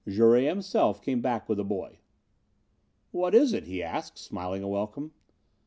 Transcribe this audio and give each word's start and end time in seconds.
Jouret, 0.07 0.47
himself, 0.47 0.99
came 0.99 1.21
back 1.21 1.47
with 1.47 1.59
the 1.59 1.63
boy. 1.63 1.99
"What 3.11 3.35
is 3.35 3.53
it?" 3.53 3.65
he 3.65 3.83
asked, 3.83 4.17
smiling 4.17 4.63
a 4.63 4.67
welcome. 4.67 5.11